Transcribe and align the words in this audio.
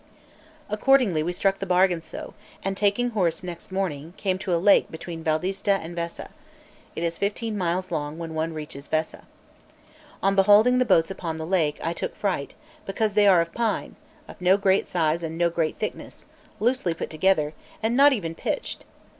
Accordingly 0.67 1.21
we 1.21 1.31
struck 1.31 1.59
the 1.59 1.67
bargain 1.67 2.01
so; 2.01 2.33
and 2.63 2.75
taking 2.75 3.11
horse 3.11 3.43
next 3.43 3.71
morning, 3.71 4.15
came 4.17 4.39
to 4.39 4.51
a 4.51 4.57
lake 4.57 4.89
between 4.89 5.23
Valdistate 5.23 5.79
and 5.83 5.95
Vessa; 5.95 6.31
it 6.95 7.03
is 7.03 7.19
fifteen 7.19 7.55
miles 7.55 7.91
long 7.91 8.17
when 8.17 8.33
one 8.33 8.51
reaches 8.55 8.87
Vessa. 8.87 9.25
On 10.23 10.33
beholding 10.35 10.79
the 10.79 10.85
boats 10.85 11.11
upon 11.11 11.37
that 11.37 11.45
lake 11.45 11.79
I 11.83 11.93
took 11.93 12.15
fright; 12.15 12.55
because 12.87 13.13
they 13.13 13.27
are 13.27 13.41
of 13.41 13.53
pine, 13.53 13.95
of 14.27 14.41
no 14.41 14.57
great 14.57 14.87
size 14.87 15.21
and 15.21 15.37
no 15.37 15.51
great 15.51 15.77
thickness, 15.77 16.25
loosely 16.59 16.95
put 16.95 17.11
together, 17.11 17.53
and 17.83 17.95
not 17.95 18.11
even 18.11 18.33
pitched. 18.33 18.85